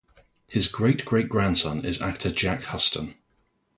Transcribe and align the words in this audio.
His 0.47 0.67
great-great-grandson 0.67 1.85
is 1.85 2.01
actor 2.01 2.31
Jack 2.31 2.63
Huston. 2.63 3.13